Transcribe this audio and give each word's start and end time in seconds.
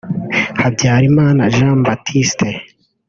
Habyarimana 0.61 1.41
Jean 1.55 1.77
Baptiste 1.85 2.49